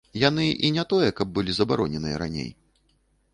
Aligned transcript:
Яны 0.21 0.45
і 0.69 0.71
не 0.77 0.85
тое 0.93 1.09
каб 1.19 1.35
былі 1.35 1.55
забароненыя 1.59 2.17
раней. 2.23 2.49